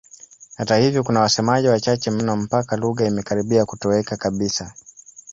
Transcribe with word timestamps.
Hata 0.55 0.77
hivyo 0.77 1.03
kuna 1.03 1.19
wasemaji 1.19 1.67
wachache 1.67 2.11
mno 2.11 2.37
mpaka 2.37 2.77
lugha 2.77 3.05
imekaribia 3.07 3.65
kutoweka 3.65 4.17
kabisa. 4.17 4.73